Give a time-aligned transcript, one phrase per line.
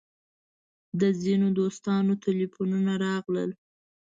[0.99, 3.51] د ځینو دوستانو تیلفونونه راغلل.